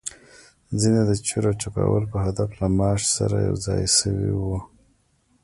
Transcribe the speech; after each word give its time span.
ځینې 0.79 1.01
يې 1.03 1.07
د 1.09 1.11
چور 1.27 1.43
او 1.49 1.55
چپاول 1.61 2.03
په 2.11 2.17
هدف 2.25 2.49
له 2.59 2.67
مارش 2.79 3.03
سره 3.17 3.35
یوځای 3.47 3.83
شوي 3.97 4.31
وو. 4.37 4.57